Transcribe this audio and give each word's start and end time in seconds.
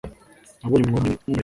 Nabonye 0.59 0.83
umwobo 0.85 0.97
munini 1.01 1.17
nkumuheto 1.21 1.37